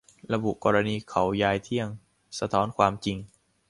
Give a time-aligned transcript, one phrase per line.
[0.33, 1.87] ระบุกรณีเขายายเที่ยง
[2.39, 3.17] สะท้อนความจริง